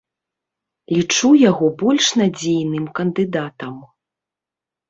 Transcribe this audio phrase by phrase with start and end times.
[0.95, 3.75] Лічу яго больш надзейным кандыдатам.